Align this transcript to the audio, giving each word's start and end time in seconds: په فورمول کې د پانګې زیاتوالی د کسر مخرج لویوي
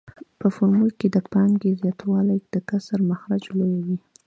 په 0.39 0.47
فورمول 0.55 0.91
کې 0.99 1.07
د 1.11 1.17
پانګې 1.31 1.71
زیاتوالی 1.81 2.37
د 2.53 2.55
کسر 2.69 2.99
مخرج 3.09 3.43
لویوي 3.57 3.97